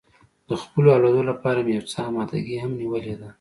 [0.49, 3.29] د خپلو اولادو لپاره مې یو څه اماده ګي هم نیولې ده.